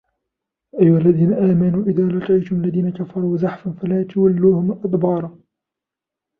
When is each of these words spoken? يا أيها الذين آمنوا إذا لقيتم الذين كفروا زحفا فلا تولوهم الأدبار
يا 0.73 0.79
أيها 0.81 0.97
الذين 0.97 1.33
آمنوا 1.33 1.83
إذا 1.85 2.03
لقيتم 2.03 2.55
الذين 2.63 2.89
كفروا 2.91 3.37
زحفا 3.37 3.71
فلا 3.71 4.03
تولوهم 4.03 4.71
الأدبار 4.71 5.37